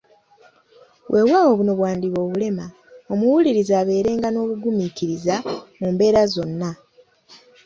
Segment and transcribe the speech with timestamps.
[1.11, 2.65] Weewaawo buno bwandiba obulema
[3.11, 5.35] ,omuwuliriza abeerenga n’obugumiikiriza
[5.79, 6.71] mu mbeera zonna.